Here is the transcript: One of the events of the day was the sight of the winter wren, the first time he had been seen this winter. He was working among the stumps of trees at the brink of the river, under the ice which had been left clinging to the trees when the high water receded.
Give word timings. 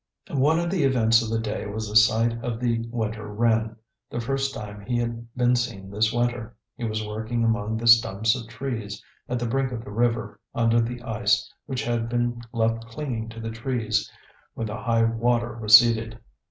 One 0.33 0.57
of 0.57 0.71
the 0.71 0.83
events 0.83 1.21
of 1.21 1.29
the 1.29 1.37
day 1.37 1.67
was 1.67 1.87
the 1.87 1.95
sight 1.95 2.43
of 2.43 2.59
the 2.59 2.87
winter 2.89 3.27
wren, 3.27 3.75
the 4.09 4.19
first 4.19 4.51
time 4.51 4.81
he 4.83 4.97
had 4.97 5.27
been 5.35 5.55
seen 5.55 5.91
this 5.91 6.11
winter. 6.11 6.55
He 6.75 6.85
was 6.85 7.05
working 7.05 7.43
among 7.43 7.77
the 7.77 7.85
stumps 7.85 8.33
of 8.35 8.47
trees 8.47 9.03
at 9.29 9.37
the 9.37 9.45
brink 9.45 9.71
of 9.71 9.85
the 9.85 9.91
river, 9.91 10.39
under 10.55 10.81
the 10.81 11.03
ice 11.03 11.53
which 11.67 11.83
had 11.83 12.09
been 12.09 12.41
left 12.51 12.87
clinging 12.87 13.29
to 13.29 13.39
the 13.39 13.51
trees 13.51 14.11
when 14.55 14.65
the 14.65 14.75
high 14.77 15.03
water 15.03 15.53
receded. 15.53 16.17